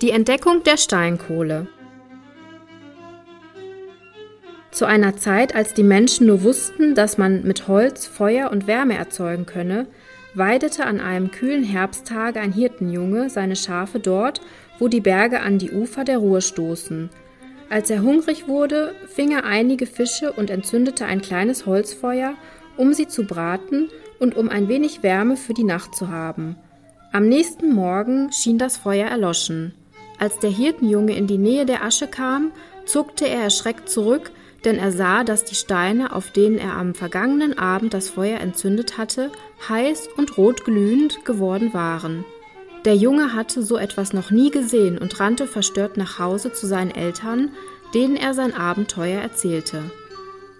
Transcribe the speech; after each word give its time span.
Die 0.00 0.12
Entdeckung 0.12 0.62
der 0.62 0.76
Steinkohle 0.76 1.66
Zu 4.70 4.84
einer 4.84 5.16
Zeit, 5.16 5.56
als 5.56 5.74
die 5.74 5.82
Menschen 5.82 6.28
nur 6.28 6.44
wussten, 6.44 6.94
dass 6.94 7.18
man 7.18 7.42
mit 7.42 7.66
Holz 7.66 8.06
Feuer 8.06 8.52
und 8.52 8.68
Wärme 8.68 8.96
erzeugen 8.96 9.44
könne, 9.44 9.88
weidete 10.34 10.86
an 10.86 11.00
einem 11.00 11.32
kühlen 11.32 11.64
Herbsttage 11.64 12.38
ein 12.38 12.52
Hirtenjunge 12.52 13.28
seine 13.28 13.56
Schafe 13.56 13.98
dort, 13.98 14.40
wo 14.78 14.86
die 14.86 15.00
Berge 15.00 15.40
an 15.40 15.58
die 15.58 15.72
Ufer 15.72 16.04
der 16.04 16.18
Ruhr 16.18 16.42
stoßen. 16.42 17.10
Als 17.68 17.90
er 17.90 18.00
hungrig 18.00 18.46
wurde, 18.46 18.94
fing 19.08 19.32
er 19.32 19.46
einige 19.46 19.86
Fische 19.86 20.32
und 20.32 20.48
entzündete 20.48 21.06
ein 21.06 21.22
kleines 21.22 21.66
Holzfeuer, 21.66 22.34
um 22.76 22.94
sie 22.94 23.08
zu 23.08 23.26
braten 23.26 23.90
und 24.20 24.36
um 24.36 24.48
ein 24.48 24.68
wenig 24.68 25.02
Wärme 25.02 25.36
für 25.36 25.54
die 25.54 25.64
Nacht 25.64 25.96
zu 25.96 26.08
haben. 26.08 26.54
Am 27.10 27.28
nächsten 27.28 27.74
Morgen 27.74 28.30
schien 28.30 28.58
das 28.58 28.76
Feuer 28.76 29.08
erloschen. 29.08 29.74
Als 30.18 30.38
der 30.38 30.50
Hirtenjunge 30.50 31.16
in 31.16 31.26
die 31.26 31.38
Nähe 31.38 31.64
der 31.64 31.84
Asche 31.84 32.08
kam, 32.08 32.52
zuckte 32.86 33.28
er 33.28 33.42
erschreckt 33.42 33.88
zurück, 33.88 34.30
denn 34.64 34.76
er 34.76 34.90
sah, 34.90 35.22
dass 35.22 35.44
die 35.44 35.54
Steine, 35.54 36.12
auf 36.12 36.32
denen 36.32 36.58
er 36.58 36.76
am 36.76 36.94
vergangenen 36.94 37.56
Abend 37.58 37.94
das 37.94 38.10
Feuer 38.10 38.40
entzündet 38.40 38.98
hatte, 38.98 39.30
heiß 39.68 40.08
und 40.16 40.36
rot 40.36 40.64
glühend 40.64 41.24
geworden 41.24 41.72
waren. 41.72 42.24
Der 42.84 42.96
Junge 42.96 43.34
hatte 43.34 43.62
so 43.62 43.76
etwas 43.76 44.12
noch 44.12 44.30
nie 44.30 44.50
gesehen 44.50 44.98
und 44.98 45.20
rannte 45.20 45.46
verstört 45.46 45.96
nach 45.96 46.18
Hause 46.18 46.52
zu 46.52 46.66
seinen 46.66 46.90
Eltern, 46.90 47.50
denen 47.94 48.16
er 48.16 48.34
sein 48.34 48.54
Abenteuer 48.54 49.20
erzählte. 49.20 49.82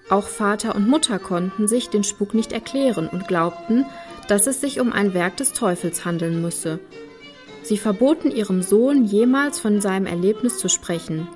Auch 0.09 0.27
Vater 0.27 0.75
und 0.75 0.89
Mutter 0.89 1.19
konnten 1.19 1.69
sich 1.69 1.91
den 1.91 2.05
Spuk 2.05 2.35
nicht 2.35 2.53
erklären 2.53 3.09
und 3.09 3.29
glaubten, 3.29 3.85
dass 4.27 4.47
es 4.47 4.61
sich 4.61 4.81
um 4.81 4.93
ein 4.93 5.15
Werk 5.15 5.37
des 5.37 5.53
Teufels 5.53 6.05
handeln 6.05 6.41
müsse, 6.41 6.81
Sie 7.69 7.77
verboten 7.77 8.31
ihrem 8.31 8.63
Sohn 8.63 9.05
jemals 9.05 9.61
von 9.61 9.83
seinem 9.83 10.07
Erlebnis 10.07 10.57
zu 10.57 10.71
sprechen. 10.71 11.29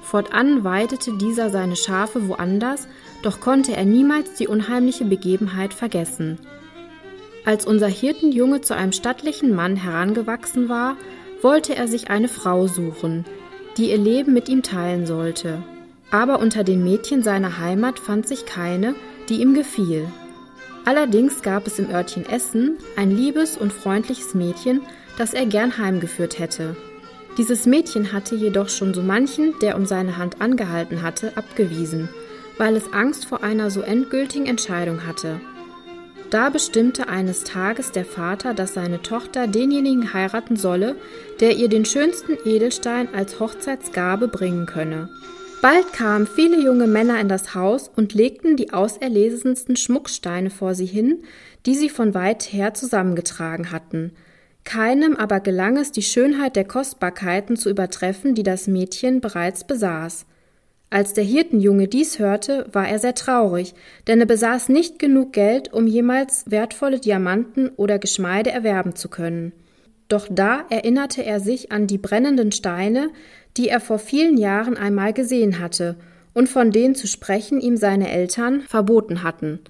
Fortan 0.00 0.64
weidete 0.64 1.12
dieser 1.18 1.50
seine 1.50 1.76
Schafe 1.76 2.26
woanders, 2.26 2.88
doch 3.22 3.38
konnte 3.38 3.76
er 3.76 3.84
niemals 3.84 4.32
die 4.32 4.48
unheimliche 4.48 5.04
Begebenheit 5.04 5.74
vergessen. 5.74 6.38
Als 7.44 7.66
unser 7.66 7.88
Hirtenjunge 7.88 8.62
zu 8.62 8.74
einem 8.74 8.92
stattlichen 8.92 9.54
Mann 9.54 9.76
herangewachsen 9.76 10.70
war, 10.70 10.96
wollte 11.42 11.76
er 11.76 11.86
sich 11.86 12.08
eine 12.08 12.28
Frau 12.28 12.66
suchen, 12.66 13.26
die 13.76 13.90
ihr 13.90 13.98
Leben 13.98 14.32
mit 14.32 14.48
ihm 14.48 14.62
teilen 14.62 15.04
sollte. 15.04 15.62
Aber 16.10 16.38
unter 16.38 16.64
den 16.64 16.82
Mädchen 16.82 17.22
seiner 17.22 17.58
Heimat 17.58 17.98
fand 17.98 18.26
sich 18.26 18.46
keine, 18.46 18.94
die 19.28 19.42
ihm 19.42 19.52
gefiel. 19.52 20.08
Allerdings 20.86 21.42
gab 21.42 21.66
es 21.66 21.78
im 21.78 21.90
Örtchen 21.90 22.24
Essen 22.24 22.78
ein 22.96 23.10
liebes 23.10 23.58
und 23.58 23.70
freundliches 23.70 24.32
Mädchen, 24.32 24.80
das 25.18 25.34
er 25.34 25.46
gern 25.46 25.78
heimgeführt 25.78 26.38
hätte. 26.38 26.76
Dieses 27.36 27.66
Mädchen 27.66 28.12
hatte 28.12 28.36
jedoch 28.36 28.68
schon 28.68 28.94
so 28.94 29.02
manchen, 29.02 29.54
der 29.60 29.76
um 29.76 29.86
seine 29.86 30.18
Hand 30.18 30.40
angehalten 30.40 31.02
hatte, 31.02 31.36
abgewiesen, 31.36 32.08
weil 32.58 32.76
es 32.76 32.92
Angst 32.92 33.26
vor 33.26 33.42
einer 33.42 33.70
so 33.70 33.80
endgültigen 33.80 34.46
Entscheidung 34.46 35.06
hatte. 35.06 35.40
Da 36.30 36.50
bestimmte 36.50 37.08
eines 37.08 37.44
Tages 37.44 37.92
der 37.92 38.04
Vater, 38.04 38.54
dass 38.54 38.74
seine 38.74 39.02
Tochter 39.02 39.46
denjenigen 39.46 40.14
heiraten 40.14 40.56
solle, 40.56 40.96
der 41.40 41.56
ihr 41.56 41.68
den 41.68 41.84
schönsten 41.84 42.36
Edelstein 42.44 43.08
als 43.14 43.40
Hochzeitsgabe 43.40 44.28
bringen 44.28 44.66
könne. 44.66 45.08
Bald 45.60 45.92
kamen 45.92 46.26
viele 46.26 46.60
junge 46.60 46.86
Männer 46.86 47.20
in 47.20 47.28
das 47.28 47.54
Haus 47.54 47.88
und 47.94 48.14
legten 48.14 48.56
die 48.56 48.72
auserlesensten 48.72 49.76
Schmucksteine 49.76 50.50
vor 50.50 50.74
sie 50.74 50.86
hin, 50.86 51.22
die 51.66 51.74
sie 51.74 51.88
von 51.88 52.14
weit 52.14 52.52
her 52.52 52.74
zusammengetragen 52.74 53.70
hatten, 53.70 54.12
keinem 54.64 55.16
aber 55.16 55.40
gelang 55.40 55.76
es, 55.76 55.92
die 55.92 56.02
Schönheit 56.02 56.56
der 56.56 56.64
Kostbarkeiten 56.64 57.56
zu 57.56 57.70
übertreffen, 57.70 58.34
die 58.34 58.42
das 58.42 58.66
Mädchen 58.66 59.20
bereits 59.20 59.64
besaß. 59.64 60.26
Als 60.90 61.12
der 61.12 61.24
Hirtenjunge 61.24 61.88
dies 61.88 62.18
hörte, 62.18 62.66
war 62.72 62.88
er 62.88 62.98
sehr 62.98 63.14
traurig, 63.14 63.74
denn 64.06 64.20
er 64.20 64.26
besaß 64.26 64.68
nicht 64.68 64.98
genug 64.98 65.32
Geld, 65.32 65.72
um 65.72 65.86
jemals 65.86 66.50
wertvolle 66.50 67.00
Diamanten 67.00 67.70
oder 67.76 67.98
Geschmeide 67.98 68.52
erwerben 68.52 68.94
zu 68.94 69.08
können. 69.08 69.52
Doch 70.08 70.28
da 70.30 70.64
erinnerte 70.70 71.24
er 71.24 71.40
sich 71.40 71.72
an 71.72 71.86
die 71.86 71.98
brennenden 71.98 72.52
Steine, 72.52 73.10
die 73.56 73.68
er 73.68 73.80
vor 73.80 73.98
vielen 73.98 74.36
Jahren 74.36 74.76
einmal 74.76 75.12
gesehen 75.12 75.58
hatte 75.58 75.96
und 76.32 76.48
von 76.48 76.70
denen 76.70 76.94
zu 76.94 77.06
sprechen 77.06 77.60
ihm 77.60 77.76
seine 77.76 78.10
Eltern 78.10 78.60
verboten 78.60 79.22
hatten. 79.22 79.60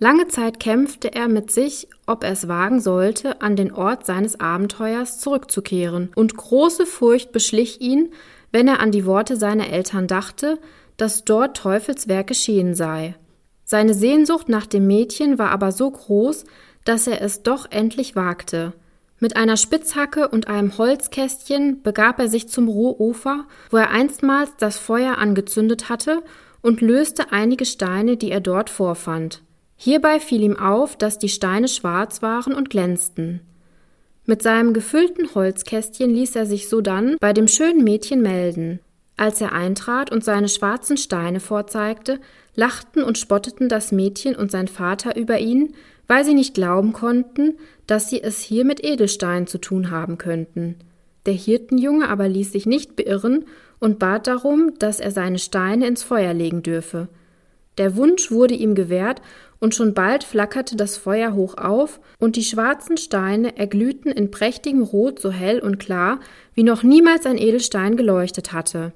Lange 0.00 0.28
Zeit 0.28 0.60
kämpfte 0.60 1.12
er 1.12 1.26
mit 1.26 1.50
sich, 1.50 1.88
ob 2.06 2.22
er 2.22 2.30
es 2.30 2.46
wagen 2.46 2.80
sollte, 2.80 3.42
an 3.42 3.56
den 3.56 3.72
Ort 3.72 4.06
seines 4.06 4.38
Abenteuers 4.38 5.18
zurückzukehren, 5.18 6.10
und 6.14 6.36
große 6.36 6.86
Furcht 6.86 7.32
beschlich 7.32 7.80
ihn, 7.80 8.12
wenn 8.52 8.68
er 8.68 8.80
an 8.80 8.92
die 8.92 9.06
Worte 9.06 9.36
seiner 9.36 9.70
Eltern 9.70 10.06
dachte, 10.06 10.58
dass 10.96 11.24
dort 11.24 11.56
Teufelswerk 11.56 12.28
geschehen 12.28 12.74
sei. 12.74 13.16
Seine 13.64 13.92
Sehnsucht 13.92 14.48
nach 14.48 14.66
dem 14.66 14.86
Mädchen 14.86 15.38
war 15.38 15.50
aber 15.50 15.72
so 15.72 15.90
groß, 15.90 16.44
dass 16.84 17.06
er 17.06 17.20
es 17.20 17.42
doch 17.42 17.70
endlich 17.70 18.14
wagte. 18.14 18.72
Mit 19.20 19.36
einer 19.36 19.56
Spitzhacke 19.56 20.28
und 20.28 20.46
einem 20.46 20.78
Holzkästchen 20.78 21.82
begab 21.82 22.20
er 22.20 22.28
sich 22.28 22.48
zum 22.48 22.68
Ruhrufer, 22.68 23.46
wo 23.70 23.76
er 23.78 23.90
einstmals 23.90 24.50
das 24.58 24.78
Feuer 24.78 25.18
angezündet 25.18 25.88
hatte, 25.88 26.22
und 26.62 26.80
löste 26.80 27.32
einige 27.32 27.64
Steine, 27.64 28.16
die 28.16 28.30
er 28.30 28.40
dort 28.40 28.70
vorfand. 28.70 29.42
Hierbei 29.80 30.18
fiel 30.18 30.42
ihm 30.42 30.58
auf, 30.58 30.96
dass 30.96 31.18
die 31.18 31.28
Steine 31.28 31.68
schwarz 31.68 32.20
waren 32.20 32.52
und 32.52 32.68
glänzten. 32.68 33.40
Mit 34.26 34.42
seinem 34.42 34.74
gefüllten 34.74 35.34
Holzkästchen 35.34 36.10
ließ 36.10 36.34
er 36.34 36.46
sich 36.46 36.68
sodann 36.68 37.16
bei 37.20 37.32
dem 37.32 37.46
schönen 37.46 37.84
Mädchen 37.84 38.20
melden. 38.20 38.80
Als 39.16 39.40
er 39.40 39.52
eintrat 39.52 40.10
und 40.10 40.24
seine 40.24 40.48
schwarzen 40.48 40.96
Steine 40.96 41.38
vorzeigte, 41.38 42.18
lachten 42.56 43.04
und 43.04 43.18
spotteten 43.18 43.68
das 43.68 43.92
Mädchen 43.92 44.34
und 44.34 44.50
sein 44.50 44.66
Vater 44.66 45.16
über 45.16 45.38
ihn, 45.38 45.74
weil 46.08 46.24
sie 46.24 46.34
nicht 46.34 46.54
glauben 46.54 46.92
konnten, 46.92 47.54
dass 47.86 48.10
sie 48.10 48.20
es 48.20 48.40
hier 48.40 48.64
mit 48.64 48.84
Edelsteinen 48.84 49.46
zu 49.46 49.58
tun 49.58 49.92
haben 49.92 50.18
könnten. 50.18 50.74
Der 51.24 51.34
Hirtenjunge 51.34 52.08
aber 52.08 52.28
ließ 52.28 52.50
sich 52.50 52.66
nicht 52.66 52.96
beirren 52.96 53.44
und 53.78 54.00
bat 54.00 54.26
darum, 54.26 54.72
dass 54.80 54.98
er 54.98 55.12
seine 55.12 55.38
Steine 55.38 55.86
ins 55.86 56.02
Feuer 56.02 56.34
legen 56.34 56.64
dürfe. 56.64 57.08
Der 57.78 57.96
Wunsch 57.96 58.30
wurde 58.30 58.54
ihm 58.54 58.74
gewährt, 58.74 59.22
und 59.60 59.74
schon 59.74 59.92
bald 59.94 60.22
flackerte 60.22 60.76
das 60.76 60.96
Feuer 60.96 61.34
hoch 61.34 61.56
auf, 61.56 62.00
und 62.18 62.36
die 62.36 62.44
schwarzen 62.44 62.96
Steine 62.96 63.56
erglühten 63.56 64.12
in 64.12 64.30
prächtigem 64.30 64.82
Rot 64.82 65.20
so 65.20 65.30
hell 65.30 65.60
und 65.60 65.78
klar, 65.78 66.20
wie 66.54 66.62
noch 66.62 66.82
niemals 66.82 67.26
ein 67.26 67.38
Edelstein 67.38 67.96
geleuchtet 67.96 68.52
hatte. 68.52 68.92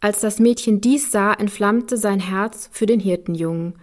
Als 0.00 0.20
das 0.20 0.38
Mädchen 0.38 0.80
dies 0.80 1.10
sah, 1.10 1.32
entflammte 1.32 1.96
sein 1.96 2.20
Herz 2.20 2.68
für 2.72 2.86
den 2.86 3.00
Hirtenjungen. 3.00 3.74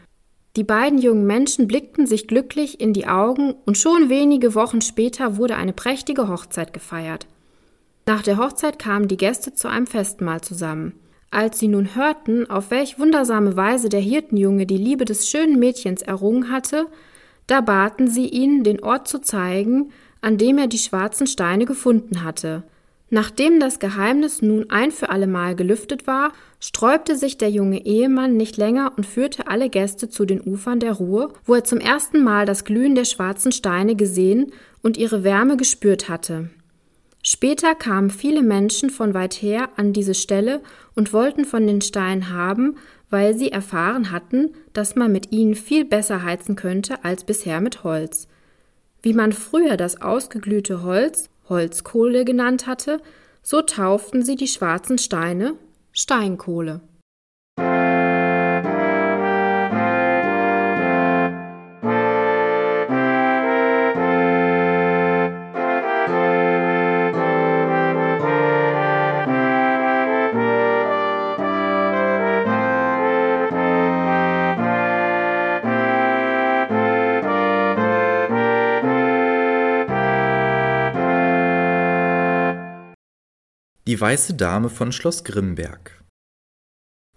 Die 0.56 0.64
beiden 0.64 0.98
jungen 0.98 1.28
Menschen 1.28 1.68
blickten 1.68 2.08
sich 2.08 2.28
glücklich 2.28 2.80
in 2.80 2.94
die 2.94 3.08
Augen, 3.08 3.54
und 3.66 3.78
schon 3.78 4.10
wenige 4.10 4.56
Wochen 4.56 4.82
später 4.82 5.38
wurde 5.38 5.56
eine 5.56 5.74
prächtige 5.74 6.28
Hochzeit 6.28 6.74
gefeiert. 6.74 7.28
Nach 8.06 8.24
der 8.24 8.38
Hochzeit 8.38 8.80
kamen 8.80 9.08
die 9.08 9.18
Gäste 9.18 9.54
zu 9.54 9.68
einem 9.68 9.88
Festmahl 9.88 10.42
zusammen. 10.42 10.94
Als 11.30 11.60
sie 11.60 11.68
nun 11.68 11.96
hörten, 11.96 12.50
auf 12.50 12.72
welch 12.72 13.00
wundersame 13.00 13.56
Weise 13.56 13.90
der 13.90 14.00
Hirtenjunge 14.00 14.66
die 14.66 14.78
Liebe 14.78 15.06
des 15.06 15.30
schönen 15.30 15.60
Mädchens 15.60 16.02
errungen 16.02 16.52
hatte, 16.52 16.88
da 17.48 17.62
baten 17.62 18.08
sie 18.08 18.28
ihn, 18.28 18.64
den 18.64 18.84
Ort 18.84 19.08
zu 19.08 19.20
zeigen, 19.20 19.92
an 20.22 20.38
dem 20.38 20.58
er 20.58 20.68
die 20.68 20.78
schwarzen 20.78 21.28
Steine 21.28 21.66
gefunden 21.66 22.24
hatte. 22.24 22.64
Nachdem 23.10 23.62
das 23.62 23.80
Geheimnis 23.80 24.42
nun 24.42 24.70
ein 24.70 24.92
für 24.92 25.10
allemal 25.10 25.56
gelüftet 25.56 26.08
war, 26.08 26.34
sträubte 26.60 27.16
sich 27.16 27.38
der 27.38 27.50
junge 27.50 27.86
Ehemann 27.86 28.36
nicht 28.36 28.58
länger 28.58 28.92
und 28.98 29.06
führte 29.06 29.48
alle 29.48 29.70
Gäste 29.70 30.10
zu 30.10 30.26
den 30.26 30.42
Ufern 30.42 30.82
der 30.82 30.94
Ruhr, 30.94 31.34
wo 31.46 31.56
er 31.56 31.64
zum 31.64 31.80
ersten 31.80 32.22
Mal 32.22 32.46
das 32.46 32.66
Glühen 32.66 32.96
der 32.96 33.06
schwarzen 33.06 33.54
Steine 33.54 33.96
gesehen 33.96 34.52
und 34.82 34.98
ihre 34.98 35.24
Wärme 35.24 35.56
gespürt 35.56 36.10
hatte. 36.10 36.50
Später 37.30 37.76
kamen 37.76 38.10
viele 38.10 38.42
Menschen 38.42 38.90
von 38.90 39.14
weit 39.14 39.34
her 39.34 39.68
an 39.76 39.92
diese 39.92 40.14
Stelle 40.14 40.62
und 40.96 41.12
wollten 41.12 41.44
von 41.44 41.68
den 41.68 41.82
Steinen 41.82 42.30
haben, 42.30 42.78
weil 43.10 43.38
sie 43.38 43.52
erfahren 43.52 44.12
hatten, 44.12 44.54
dass 44.72 44.96
man 44.96 45.12
mit 45.12 45.34
ihnen 45.34 45.54
viel 45.54 45.84
besser 45.84 46.24
heizen 46.24 46.56
könnte 46.56 47.04
als 47.04 47.26
bisher 47.26 47.60
mit 47.60 47.84
Holz. 47.84 48.30
Wie 49.02 49.12
man 49.12 49.34
früher 49.34 49.76
das 49.76 50.02
ausgeglühte 50.02 50.84
Holz 50.84 51.30
Holzkohle 51.50 52.24
genannt 52.24 52.66
hatte, 52.66 53.02
so 53.44 53.62
tauften 53.62 54.24
sie 54.24 54.38
die 54.38 54.48
schwarzen 54.48 54.98
Steine 54.98 55.56
Steinkohle. 55.92 56.80
Die 83.88 84.02
weiße 84.02 84.34
Dame 84.34 84.68
von 84.68 84.92
Schloss 84.92 85.24
Grimberg. 85.24 86.04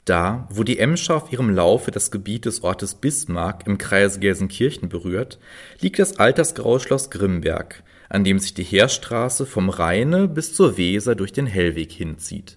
Da, 0.05 0.47
wo 0.53 0.63
die 0.63 0.79
Emscher 0.79 1.17
auf 1.17 1.33
ihrem 1.33 1.51
Laufe 1.51 1.91
das 1.91 2.13
Gebiet 2.13 2.45
des 2.45 2.63
Ortes 2.63 2.95
Bismarck 2.95 3.67
im 3.67 3.77
Kreis 3.77 4.21
Gelsenkirchen 4.21 4.89
berührt, 4.89 5.41
liegt 5.81 5.99
das 5.99 6.21
altersgraue 6.21 6.79
Schloss 6.79 7.11
Grimberg, 7.11 7.83
an 8.09 8.23
dem 8.23 8.39
sich 8.39 8.55
die 8.55 8.63
Heerstraße 8.63 9.47
vom 9.47 9.69
Rheine 9.69 10.29
bis 10.29 10.55
zur 10.55 10.77
Weser 10.77 11.17
durch 11.17 11.33
den 11.33 11.47
Hellweg 11.47 11.91
hinzieht. 11.91 12.57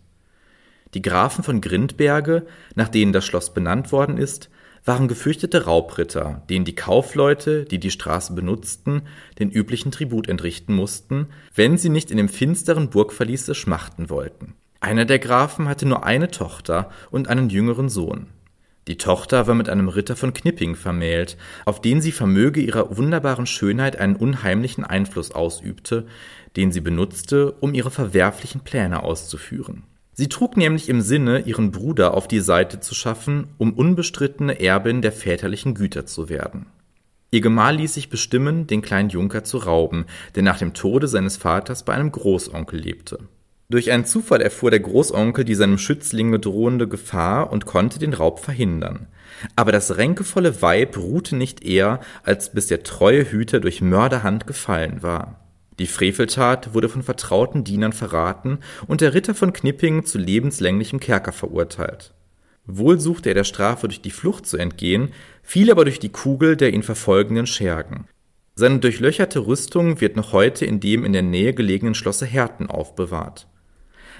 Die 0.93 1.01
Grafen 1.01 1.43
von 1.43 1.59
Grindberge, 1.59 2.45
nach 2.75 2.89
denen 2.89 3.13
das 3.13 3.25
Schloss 3.25 3.51
benannt 3.51 3.91
worden 3.91 4.19
ist, 4.19 4.51
waren 4.85 5.07
gefürchtete 5.07 5.65
Raubritter, 5.65 6.43
denen 6.49 6.65
die 6.65 6.75
Kaufleute, 6.75 7.65
die 7.65 7.79
die 7.79 7.91
Straße 7.91 8.33
benutzten, 8.33 9.03
den 9.39 9.49
üblichen 9.49 9.91
Tribut 9.91 10.27
entrichten 10.27 10.75
mussten, 10.75 11.27
wenn 11.55 11.77
sie 11.77 11.89
nicht 11.89 12.11
in 12.11 12.17
dem 12.17 12.29
finsteren 12.29 12.89
Burgverliese 12.89 13.55
schmachten 13.55 14.09
wollten. 14.09 14.55
Einer 14.79 15.05
der 15.05 15.19
Grafen 15.19 15.69
hatte 15.69 15.85
nur 15.85 16.03
eine 16.03 16.29
Tochter 16.29 16.89
und 17.09 17.29
einen 17.29 17.49
jüngeren 17.49 17.87
Sohn. 17.87 18.27
Die 18.87 18.97
Tochter 18.97 19.47
war 19.47 19.55
mit 19.55 19.69
einem 19.69 19.87
Ritter 19.87 20.17
von 20.17 20.33
Knipping 20.33 20.75
vermählt, 20.75 21.37
auf 21.63 21.79
den 21.79 22.01
sie 22.01 22.11
vermöge 22.11 22.59
ihrer 22.59 22.97
wunderbaren 22.97 23.45
Schönheit 23.45 23.95
einen 23.95 24.17
unheimlichen 24.17 24.83
Einfluss 24.83 25.31
ausübte, 25.31 26.05
den 26.57 26.73
sie 26.73 26.81
benutzte, 26.81 27.53
um 27.53 27.73
ihre 27.73 27.91
verwerflichen 27.91 28.61
Pläne 28.61 29.03
auszuführen. 29.03 29.83
Sie 30.13 30.29
trug 30.29 30.57
nämlich 30.57 30.89
im 30.89 31.01
Sinne, 31.01 31.39
ihren 31.39 31.71
Bruder 31.71 32.13
auf 32.13 32.27
die 32.27 32.39
Seite 32.39 32.79
zu 32.79 32.93
schaffen, 32.93 33.47
um 33.57 33.73
unbestrittene 33.73 34.59
Erbin 34.59 35.01
der 35.01 35.11
väterlichen 35.11 35.73
Güter 35.73 36.05
zu 36.05 36.29
werden. 36.29 36.67
Ihr 37.31 37.41
Gemahl 37.41 37.77
ließ 37.77 37.95
sich 37.95 38.09
bestimmen, 38.09 38.67
den 38.67 38.83
kleinen 38.83 39.09
Junker 39.09 39.43
zu 39.43 39.57
rauben, 39.57 40.05
der 40.35 40.43
nach 40.43 40.59
dem 40.59 40.75
Tode 40.75 41.07
seines 41.07 41.35
Vaters 41.35 41.83
bei 41.83 41.93
einem 41.93 42.11
Großonkel 42.11 42.79
lebte. 42.79 43.19
Durch 43.69 43.91
einen 43.91 44.05
Zufall 44.05 44.39
erfuhr 44.39 44.69
der 44.69 44.81
Großonkel 44.81 45.45
die 45.45 45.55
seinem 45.55 45.79
Schützlinge 45.79 46.37
drohende 46.37 46.87
Gefahr 46.87 47.51
und 47.51 47.65
konnte 47.65 47.97
den 47.97 48.13
Raub 48.13 48.39
verhindern. 48.39 49.07
Aber 49.55 49.71
das 49.71 49.97
ränkevolle 49.97 50.61
Weib 50.61 50.95
ruhte 50.95 51.35
nicht 51.35 51.63
eher, 51.63 52.01
als 52.21 52.51
bis 52.51 52.67
der 52.67 52.83
treue 52.83 53.31
Hüter 53.31 53.59
durch 53.59 53.81
Mörderhand 53.81 54.45
gefallen 54.45 55.01
war. 55.01 55.42
Die 55.79 55.87
Freveltat 55.87 56.73
wurde 56.73 56.89
von 56.89 57.03
vertrauten 57.03 57.63
Dienern 57.63 57.93
verraten 57.93 58.59
und 58.87 59.01
der 59.01 59.13
Ritter 59.13 59.33
von 59.33 59.53
Knipping 59.53 60.05
zu 60.05 60.17
lebenslänglichem 60.17 60.99
Kerker 60.99 61.31
verurteilt. 61.31 62.13
Wohl 62.65 62.99
suchte 62.99 63.29
er 63.29 63.35
der 63.35 63.43
Strafe 63.43 63.87
durch 63.87 64.01
die 64.01 64.11
Flucht 64.11 64.45
zu 64.45 64.57
entgehen, 64.57 65.11
fiel 65.41 65.71
aber 65.71 65.83
durch 65.83 65.99
die 65.99 66.11
Kugel 66.11 66.55
der 66.55 66.73
ihn 66.73 66.83
verfolgenden 66.83 67.47
Schergen. 67.47 68.07
Seine 68.55 68.79
durchlöcherte 68.79 69.47
Rüstung 69.47 69.99
wird 69.99 70.15
noch 70.15 70.31
heute 70.31 70.65
in 70.65 70.79
dem 70.79 71.03
in 71.05 71.13
der 71.13 71.23
Nähe 71.23 71.53
gelegenen 71.53 71.95
Schlosse 71.95 72.25
Herten 72.25 72.69
aufbewahrt. 72.69 73.47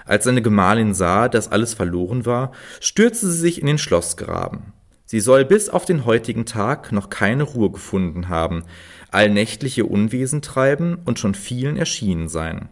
Als 0.06 0.26
seine 0.26 0.42
Gemahlin 0.42 0.94
sah, 0.94 1.30
dass 1.30 1.52
alles 1.52 1.76
verloren 1.76 2.26
war, 2.26 2.52
stürzte 2.82 3.28
sie 3.28 3.38
sich 3.38 3.62
in 3.62 3.68
den 3.68 3.78
Schlossgraben. 3.78 4.74
Sie 5.14 5.20
soll 5.20 5.46
bis 5.46 5.70
auf 5.70 5.86
den 5.86 6.06
heutigen 6.06 6.48
Tag 6.48 6.92
noch 6.92 7.12
keine 7.12 7.44
Ruhe 7.44 7.70
gefunden 7.70 8.30
haben, 8.30 8.64
allnächtliche 9.12 9.86
Unwesen 9.86 10.42
treiben 10.42 10.98
und 11.06 11.20
schon 11.20 11.36
vielen 11.36 11.78
erschienen 11.78 12.30
sein. 12.30 12.70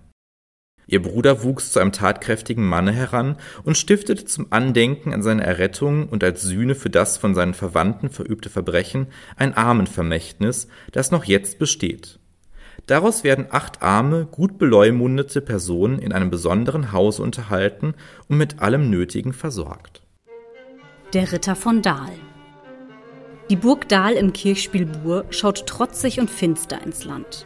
Ihr 0.88 1.04
Bruder 1.04 1.44
wuchs 1.44 1.72
zu 1.72 1.80
einem 1.80 1.92
tatkräftigen 1.92 2.66
Manne 2.66 2.94
heran 2.94 3.36
und 3.64 3.78
stiftete 3.78 4.26
zum 4.26 4.48
Andenken 4.50 5.14
an 5.14 5.22
seine 5.22 5.44
Errettung 5.44 6.10
und 6.10 6.24
als 6.24 6.42
Sühne 6.42 6.74
für 6.74 6.90
das 6.90 7.16
von 7.20 7.36
seinen 7.36 7.54
Verwandten 7.54 8.10
verübte 8.10 8.50
Verbrechen 8.50 9.06
ein 9.36 9.54
Armenvermächtnis, 9.54 10.68
das 10.94 11.12
noch 11.12 11.26
jetzt 11.26 11.60
besteht. 11.60 12.18
Daraus 12.88 13.24
werden 13.24 13.46
acht 13.52 13.84
arme, 13.84 14.26
gut 14.26 14.58
beleumundete 14.58 15.42
Personen 15.42 16.00
in 16.00 16.12
einem 16.12 16.32
besonderen 16.32 16.92
Hause 16.92 17.22
unterhalten 17.22 17.94
und 18.30 18.40
mit 18.40 18.64
allem 18.64 18.90
Nötigen 18.90 19.34
versorgt. 19.34 20.02
Der 21.14 21.32
Ritter 21.32 21.56
von 21.56 21.84
Dahl 21.84 22.10
die 23.52 23.58
Burg 23.58 23.90
Dahl 23.90 24.14
im 24.14 24.32
Kirchspiel 24.32 24.86
Bur 24.86 25.26
schaut 25.30 25.68
trotzig 25.68 26.22
und 26.22 26.30
finster 26.30 26.82
ins 26.86 27.04
Land. 27.04 27.46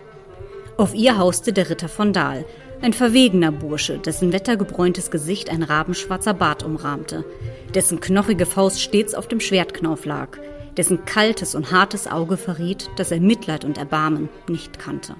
Auf 0.78 0.94
ihr 0.94 1.18
hauste 1.18 1.52
der 1.52 1.68
Ritter 1.72 1.90
von 1.90 2.13
Dahl, 2.13 2.46
ein 2.80 2.94
verwegener 2.94 3.52
Bursche, 3.52 3.98
dessen 3.98 4.31
wettergebräuntes 4.31 5.10
Gesicht 5.10 5.50
ein 5.50 5.63
rabenschwarzer 5.63 6.36
Bart 6.36 6.62
umrahmte, 6.62 7.25
dessen 7.74 8.02
knochige 8.02 8.46
Faust 8.46 8.81
stets 8.81 9.16
auf 9.16 9.28
dem 9.28 9.40
Schwertknauf 9.40 10.06
lag, 10.06 10.38
dessen 10.78 11.06
kaltes 11.06 11.56
und 11.56 11.72
hartes 11.72 12.06
Auge 12.06 12.38
verriet, 12.38 12.88
dass 12.98 13.10
er 13.10 13.19
Mitleid 13.19 13.66
und 13.66 13.80
Erbarmen 13.80 14.30
nicht 14.48 14.78
kannte. 14.78 15.16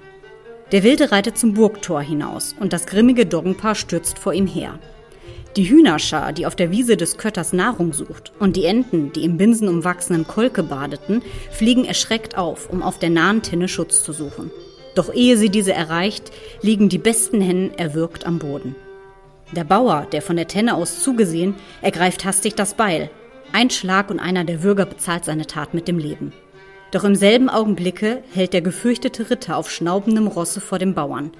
Der 0.70 0.84
Wilde 0.84 1.10
reitet 1.10 1.36
zum 1.36 1.54
Burgtor 1.54 2.00
hinaus 2.00 2.54
und 2.60 2.72
das 2.72 2.86
grimmige 2.86 3.26
Doggenpaar 3.26 3.74
stürzt 3.74 4.20
vor 4.20 4.34
ihm 4.34 4.46
her. 4.46 4.78
Die 5.56 5.70
Hühnerschar, 5.70 6.34
die 6.34 6.44
auf 6.44 6.54
der 6.54 6.70
Wiese 6.70 6.98
des 6.98 7.16
Kötters 7.16 7.54
Nahrung 7.54 7.94
sucht, 7.94 8.30
und 8.38 8.56
die 8.56 8.66
Enten, 8.66 9.12
die 9.12 9.24
im 9.24 9.38
binsenumwachsenen 9.38 10.26
Kolke 10.26 10.62
badeten, 10.62 11.22
fliegen 11.50 11.86
erschreckt 11.86 12.36
auf, 12.36 12.68
um 12.68 12.82
auf 12.82 12.98
der 12.98 13.08
nahen 13.08 13.40
Tenne 13.40 13.66
Schutz 13.66 14.04
zu 14.04 14.12
suchen. 14.12 14.50
Doch 14.94 15.12
ehe 15.14 15.38
sie 15.38 15.48
diese 15.48 15.72
erreicht, 15.72 16.30
liegen 16.60 16.90
die 16.90 16.98
besten 16.98 17.40
Hennen 17.40 17.72
erwürgt 17.72 18.26
am 18.26 18.38
Boden. 18.38 18.76
Der 19.52 19.64
Bauer, 19.64 20.06
der 20.12 20.20
von 20.20 20.36
der 20.36 20.46
Tenne 20.46 20.74
aus 20.74 21.02
zugesehen, 21.02 21.54
ergreift 21.80 22.26
hastig 22.26 22.54
das 22.54 22.74
Beil. 22.74 23.08
Ein 23.52 23.70
Schlag 23.70 24.10
und 24.10 24.20
einer 24.20 24.44
der 24.44 24.62
Würger 24.62 24.84
bezahlt 24.84 25.24
seine 25.24 25.46
Tat 25.46 25.72
mit 25.72 25.88
dem 25.88 25.98
Leben. 25.98 26.34
Doch 26.90 27.04
im 27.04 27.14
selben 27.14 27.48
Augenblicke 27.48 28.22
hält 28.32 28.52
der 28.52 28.60
gefürchtete 28.60 29.30
Ritter 29.30 29.56
auf 29.56 29.70
schnaubendem 29.70 30.26
Rosse 30.26 30.60
vor 30.60 30.78
dem 30.78 30.94
Bauern. 30.94 31.30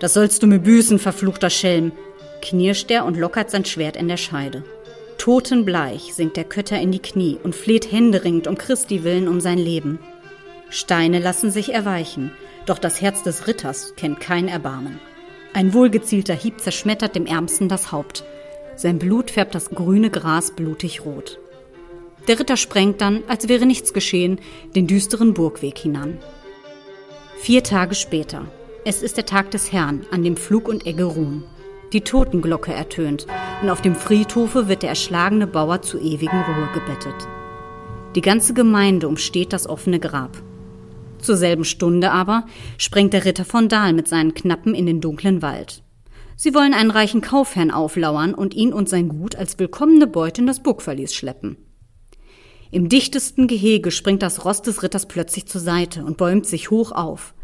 Das 0.00 0.14
sollst 0.14 0.42
du 0.42 0.46
mir 0.46 0.58
büßen, 0.58 0.98
verfluchter 0.98 1.50
Schelm, 1.50 1.92
knirscht 2.42 2.90
er 2.90 3.04
und 3.04 3.16
lockert 3.16 3.50
sein 3.50 3.64
Schwert 3.64 3.96
in 3.96 4.08
der 4.08 4.16
Scheide. 4.16 4.64
Totenbleich 5.18 6.14
sinkt 6.14 6.38
der 6.38 6.44
Kötter 6.44 6.80
in 6.80 6.90
die 6.90 6.98
Knie 7.02 7.38
und 7.42 7.54
fleht 7.54 7.92
händeringend 7.92 8.46
um 8.46 8.56
Christi 8.56 9.04
willen 9.04 9.28
um 9.28 9.40
sein 9.40 9.58
Leben. 9.58 9.98
Steine 10.70 11.18
lassen 11.18 11.50
sich 11.50 11.74
erweichen, 11.74 12.32
doch 12.64 12.78
das 12.78 13.02
Herz 13.02 13.22
des 13.22 13.46
Ritters 13.46 13.94
kennt 13.96 14.20
kein 14.20 14.48
Erbarmen. 14.48 14.98
Ein 15.52 15.74
wohlgezielter 15.74 16.34
Hieb 16.34 16.60
zerschmettert 16.60 17.14
dem 17.14 17.26
Ärmsten 17.26 17.68
das 17.68 17.92
Haupt. 17.92 18.24
Sein 18.76 18.98
Blut 18.98 19.30
färbt 19.30 19.54
das 19.54 19.70
grüne 19.70 20.08
Gras 20.08 20.52
blutig 20.52 21.04
rot. 21.04 21.38
Der 22.28 22.38
Ritter 22.38 22.56
sprengt 22.56 23.00
dann, 23.00 23.22
als 23.28 23.48
wäre 23.48 23.66
nichts 23.66 23.92
geschehen, 23.92 24.40
den 24.74 24.86
düsteren 24.86 25.34
Burgweg 25.34 25.76
hinan. 25.76 26.18
Vier 27.40 27.62
Tage 27.62 27.94
später. 27.94 28.46
Es 28.82 29.02
ist 29.02 29.18
der 29.18 29.26
Tag 29.26 29.50
des 29.50 29.72
Herrn, 29.72 30.06
an 30.10 30.24
dem 30.24 30.38
Flug 30.38 30.66
und 30.66 30.86
Egge 30.86 31.04
ruhen. 31.04 31.44
Die 31.92 32.00
Totenglocke 32.00 32.72
ertönt 32.72 33.26
und 33.60 33.68
auf 33.68 33.82
dem 33.82 33.94
Friedhofe 33.94 34.68
wird 34.68 34.82
der 34.82 34.88
erschlagene 34.88 35.46
Bauer 35.46 35.82
zu 35.82 35.98
ewigen 35.98 36.40
Ruhe 36.42 36.68
gebettet. 36.72 37.28
Die 38.14 38.22
ganze 38.22 38.54
Gemeinde 38.54 39.06
umsteht 39.06 39.52
das 39.52 39.68
offene 39.68 40.00
Grab. 40.00 40.42
Zur 41.18 41.36
selben 41.36 41.66
Stunde 41.66 42.10
aber 42.10 42.46
sprengt 42.78 43.12
der 43.12 43.26
Ritter 43.26 43.44
von 43.44 43.68
Dahl 43.68 43.92
mit 43.92 44.08
seinen 44.08 44.32
Knappen 44.32 44.74
in 44.74 44.86
den 44.86 45.02
dunklen 45.02 45.42
Wald. 45.42 45.82
Sie 46.34 46.54
wollen 46.54 46.72
einen 46.72 46.90
reichen 46.90 47.20
Kaufherrn 47.20 47.70
auflauern 47.70 48.32
und 48.32 48.54
ihn 48.54 48.72
und 48.72 48.88
sein 48.88 49.10
Gut 49.10 49.36
als 49.36 49.58
willkommene 49.58 50.06
Beute 50.06 50.40
in 50.40 50.46
das 50.46 50.62
Burgverlies 50.62 51.12
schleppen. 51.12 51.58
Im 52.70 52.88
dichtesten 52.88 53.46
Gehege 53.46 53.90
springt 53.90 54.22
das 54.22 54.46
Ross 54.46 54.62
des 54.62 54.82
Ritters 54.82 55.06
plötzlich 55.06 55.44
zur 55.44 55.60
Seite 55.60 56.02
und 56.02 56.16
bäumt 56.16 56.46
sich 56.46 56.70
hoch 56.70 56.92
auf. 56.92 57.34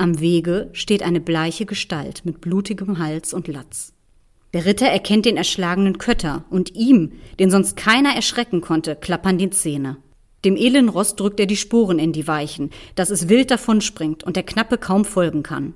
Am 0.00 0.18
Wege 0.18 0.70
steht 0.72 1.02
eine 1.02 1.20
bleiche 1.20 1.66
Gestalt 1.66 2.24
mit 2.24 2.40
blutigem 2.40 2.98
Hals 3.00 3.34
und 3.34 3.48
Latz. 3.48 3.92
Der 4.54 4.64
Ritter 4.64 4.86
erkennt 4.86 5.26
den 5.26 5.36
erschlagenen 5.36 5.98
Kötter 5.98 6.46
und 6.48 6.74
ihm, 6.74 7.12
den 7.38 7.50
sonst 7.50 7.76
keiner 7.76 8.14
erschrecken 8.14 8.62
konnte, 8.62 8.96
klappern 8.96 9.36
die 9.36 9.50
Zähne. 9.50 9.98
Dem 10.42 10.56
elenden 10.56 10.88
Ross 10.88 11.16
drückt 11.16 11.38
er 11.38 11.44
die 11.44 11.58
Sporen 11.58 11.98
in 11.98 12.14
die 12.14 12.26
Weichen, 12.26 12.70
dass 12.94 13.10
es 13.10 13.28
wild 13.28 13.50
davonspringt 13.50 14.24
und 14.24 14.36
der 14.36 14.42
Knappe 14.42 14.78
kaum 14.78 15.04
folgen 15.04 15.42
kann. 15.42 15.74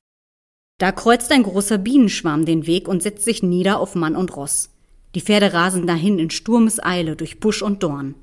Da 0.78 0.90
kreuzt 0.90 1.30
ein 1.30 1.42
großer 1.42 1.76
Bienenschwarm 1.76 2.46
den 2.46 2.66
Weg 2.66 2.88
und 2.88 3.02
setzt 3.02 3.26
sich 3.26 3.42
nieder 3.42 3.78
auf 3.78 3.94
Mann 3.94 4.16
und 4.16 4.34
Ross. 4.34 4.70
Die 5.14 5.20
Pferde 5.20 5.52
rasen 5.52 5.86
dahin 5.86 6.18
in 6.18 6.30
Sturmeseile 6.30 7.14
durch 7.14 7.40
Busch 7.40 7.60
und 7.60 7.82
Dorn. 7.82 8.14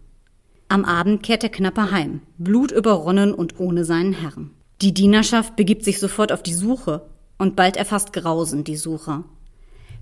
Am 0.67 0.83
Abend 0.83 1.21
kehrt 1.21 1.43
der 1.43 1.51
Knappe 1.51 1.91
heim, 1.91 2.21
blutüberronnen 2.39 3.35
und 3.35 3.59
ohne 3.59 3.85
seinen 3.85 4.13
Herrn. 4.13 4.49
Die 4.81 4.95
Dienerschaft 4.95 5.55
begibt 5.55 5.83
sich 5.83 5.99
sofort 5.99 6.31
auf 6.31 6.41
die 6.41 6.55
Suche 6.55 7.07
und 7.37 7.55
bald 7.55 7.77
erfasst 7.77 8.13
Grausen 8.13 8.63
die 8.63 8.77
Sucher. 8.77 9.25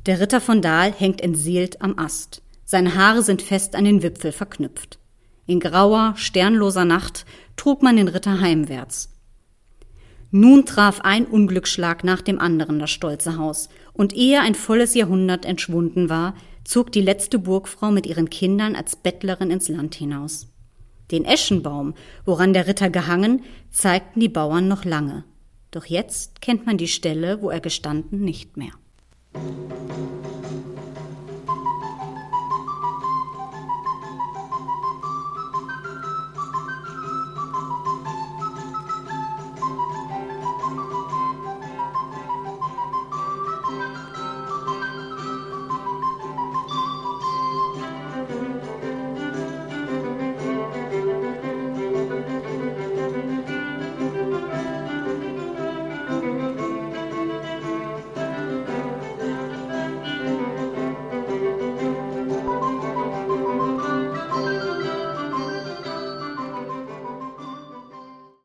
Der 0.05 0.21
Ritter 0.21 0.39
von 0.39 0.61
Dahl 0.61 0.93
hängt 0.93 1.19
entseelt 1.19 1.81
am 1.81 1.99
Ast. 1.99 2.41
Seine 2.63 2.95
Haare 2.95 3.21
sind 3.21 3.41
fest 3.41 3.75
an 3.75 3.83
den 3.83 4.03
Wipfel 4.03 4.31
verknüpft. 4.31 4.97
In 5.45 5.59
grauer, 5.59 6.13
sternloser 6.15 6.85
Nacht 6.85 7.25
trug 7.57 7.81
man 7.81 7.97
den 7.97 8.07
Ritter 8.07 8.39
heimwärts. 8.39 9.09
Nun 10.31 10.65
traf 10.65 11.01
ein 11.01 11.25
Unglücksschlag 11.25 12.03
nach 12.03 12.21
dem 12.21 12.39
anderen 12.39 12.79
das 12.79 12.91
stolze 12.91 13.37
Haus, 13.37 13.67
und 13.93 14.13
ehe 14.13 14.39
ein 14.39 14.55
volles 14.55 14.93
Jahrhundert 14.93 15.43
entschwunden 15.43 16.07
war, 16.07 16.35
zog 16.63 16.91
die 16.91 17.01
letzte 17.01 17.39
Burgfrau 17.39 17.91
mit 17.91 18.05
ihren 18.05 18.29
Kindern 18.29 18.75
als 18.75 18.95
Bettlerin 18.95 19.49
ins 19.49 19.67
Land 19.67 19.95
hinaus. 19.95 20.47
Den 21.11 21.25
Eschenbaum, 21.25 21.93
woran 22.25 22.53
der 22.53 22.67
Ritter 22.67 22.89
gehangen, 22.89 23.43
zeigten 23.71 24.19
die 24.19 24.29
Bauern 24.29 24.67
noch 24.67 24.85
lange. 24.85 25.23
Doch 25.71 25.85
jetzt 25.85 26.41
kennt 26.41 26.65
man 26.65 26.77
die 26.77 26.87
Stelle, 26.87 27.41
wo 27.41 27.49
er 27.49 27.59
gestanden, 27.59 28.21
nicht 28.21 28.57
mehr. 28.57 28.71